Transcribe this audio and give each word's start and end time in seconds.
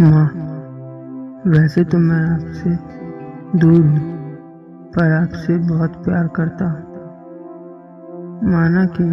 माँ। 0.00 0.26
वैसे 1.46 1.84
तो 1.84 1.98
मैं 1.98 2.20
आपसे 2.30 2.70
दूर 3.58 3.80
हूँ 3.80 4.00
पर 4.90 5.12
आपसे 5.12 5.58
बहुत 5.58 5.92
प्यार 6.04 6.28
करता 6.28 6.64
हूँ। 6.64 6.82
माना 8.52 8.84
कि 8.86 9.04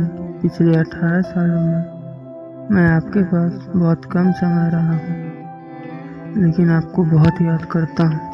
पिछले 0.41 0.77
अठारह 0.77 1.21
सालों 1.21 1.61
में 1.61 2.69
मैं 2.71 2.87
आपके 2.89 3.23
पास 3.23 3.69
बहुत 3.75 4.05
कम 4.05 4.31
समय 4.31 4.69
रहा 4.69 4.95
हूँ, 4.95 6.43
लेकिन 6.43 6.69
आपको 6.69 7.03
बहुत 7.03 7.41
याद 7.41 7.65
करता 7.65 8.03
हूँ। 8.03 8.29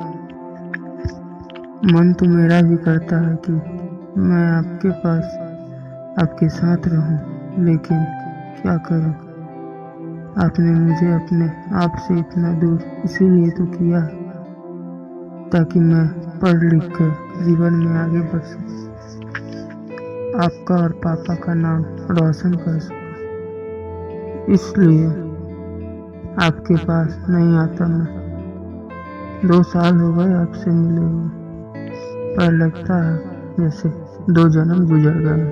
मन 1.93 2.13
तो 2.13 2.25
मेरा 2.25 2.61
भी 2.61 2.77
करता 2.77 3.19
है 3.27 3.35
कि 3.35 3.51
मैं 4.19 4.47
आपके 4.47 4.89
पास, 4.89 5.37
आपके 6.19 6.49
साथ 6.49 6.87
रहूँ, 6.87 7.19
लेकिन 7.65 8.05
क्या 8.61 8.77
करूँ? 8.77 9.26
आपने 10.43 10.71
मुझे 10.71 11.13
अपने 11.13 11.45
आप 11.75 11.95
से 11.97 12.19
इतना 12.19 12.51
दूर 12.53 13.01
इसीलिए 13.05 13.49
तो 13.49 13.65
किया 13.65 14.01
ताकि 15.49 15.79
मैं 15.79 16.07
पढ़ 16.39 16.73
लिख 16.73 16.83
कर 16.83 17.43
जीवन 17.43 17.73
में 17.73 17.95
आगे 17.95 18.19
बढ़ 18.19 18.41
सकूँ। 18.41 18.87
आपका 20.43 20.75
और 20.75 20.91
पापा 20.91 21.35
का 21.35 21.53
नाम 21.53 21.83
रोशन 21.85 22.53
कर 22.53 22.79
सकूँ। 22.79 22.97
इसलिए 24.53 25.07
आपके 26.45 26.75
पास 26.75 27.25
नहीं 27.29 27.57
आता 27.57 27.87
मैं। 27.87 28.07
दो 29.45 29.63
साल 29.63 29.97
हो 29.97 30.13
गए 30.13 30.33
आपसे 30.33 30.71
मिले 30.71 31.01
हुए। 31.01 31.29
पर 32.35 32.51
लगता 32.51 33.05
है 33.05 33.17
जैसे 33.59 33.89
दो 34.29 34.49
जन्म 34.49 34.87
गुजर 34.87 35.17
गए। 35.17 35.43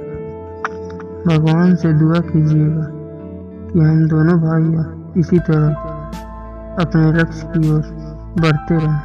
भगवान 1.28 1.76
से 1.76 1.94
दुआ 1.94 2.20
कीजिएगा। 2.20 3.05
कि 3.76 3.82
हम 3.82 4.06
दोनों 4.08 4.38
भाइयों 4.42 4.84
इसी 5.20 5.40
तरह 5.40 5.72
अपने 6.82 7.12
लक्ष्य 7.14 7.48
की 7.48 7.72
ओर 7.72 7.82
बढ़ते 8.40 8.76
रहें। 8.76 9.02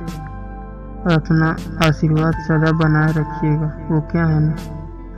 और 1.01 1.13
अपना 1.13 1.49
आशीर्वाद 1.87 2.35
सदा 2.47 2.71
बनाए 2.79 3.13
रखिएगा। 3.13 3.71
वो 3.89 4.01
क्या 4.13 4.27
है 4.27 4.39
ना? 4.41 4.55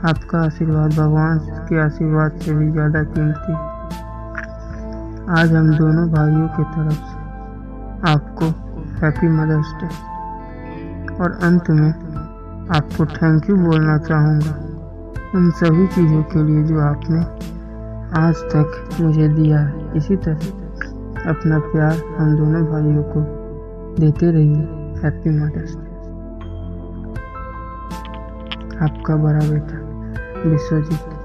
आपका 0.09 0.41
आशीर्वाद 0.45 0.95
भगवान 0.95 1.39
के 1.69 1.79
आशीर्वाद 1.81 2.39
से 2.41 2.53
भी 2.53 2.71
ज़्यादा 2.71 3.03
कीमती 3.03 3.53
आज 5.33 5.53
हम 5.53 5.69
दोनों 5.77 6.09
भाइयों 6.11 6.47
की 6.57 6.63
तरफ़ 6.73 7.03
से 7.03 8.11
आपको 8.11 8.45
हैप्पी 9.05 9.27
मदर्स 9.37 9.73
डे 9.81 9.87
और 11.23 11.39
अंत 11.43 11.69
में 11.69 11.91
आपको 12.75 13.05
थैंक 13.05 13.49
यू 13.49 13.55
बोलना 13.55 13.97
चाहूँगा। 14.09 14.53
उन 15.37 15.49
सभी 15.51 15.87
चीज़ों 15.87 16.23
के 16.23 16.43
लिए 16.43 16.63
जो 16.63 16.81
आपने 16.81 17.25
आज 18.17 18.35
तक 18.35 18.97
मुझे 19.01 19.27
दिया 19.27 19.59
है 19.59 19.97
इसी 19.97 20.15
तरह 20.15 21.29
अपना 21.29 21.59
प्यार 21.59 21.93
हम 22.17 22.35
दोनों 22.37 22.65
भाइयों 22.65 23.03
को 23.03 23.21
देते 24.01 24.31
रहिए। 24.31 24.65
हैप्पी 25.03 25.29
मदर्स 25.29 25.75
डे 25.75 25.89
आपका 28.85 29.15
बड़ा 29.15 29.39
बेटा 29.39 29.77
विश्वजीत। 30.49 31.22